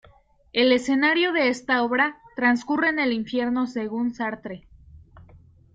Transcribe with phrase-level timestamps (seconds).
[0.51, 4.67] El escenario de esta obra transcurre en el infierno según Sartre.